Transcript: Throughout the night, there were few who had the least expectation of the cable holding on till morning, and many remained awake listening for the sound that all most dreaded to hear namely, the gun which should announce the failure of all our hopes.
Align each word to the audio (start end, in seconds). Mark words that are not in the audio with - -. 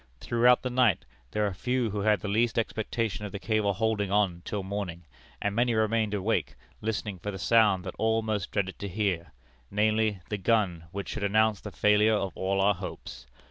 Throughout 0.19 0.63
the 0.63 0.71
night, 0.71 1.05
there 1.29 1.43
were 1.43 1.53
few 1.53 1.91
who 1.91 1.99
had 1.99 2.21
the 2.21 2.27
least 2.27 2.57
expectation 2.57 3.23
of 3.23 3.31
the 3.31 3.37
cable 3.37 3.71
holding 3.73 4.09
on 4.11 4.41
till 4.45 4.63
morning, 4.63 5.05
and 5.39 5.53
many 5.53 5.75
remained 5.75 6.15
awake 6.15 6.55
listening 6.81 7.19
for 7.19 7.29
the 7.29 7.37
sound 7.37 7.83
that 7.83 7.93
all 7.99 8.23
most 8.23 8.49
dreaded 8.49 8.79
to 8.79 8.87
hear 8.89 9.31
namely, 9.69 10.19
the 10.29 10.39
gun 10.39 10.85
which 10.91 11.09
should 11.09 11.23
announce 11.23 11.61
the 11.61 11.69
failure 11.69 12.15
of 12.15 12.35
all 12.35 12.61
our 12.61 12.73
hopes. 12.73 13.27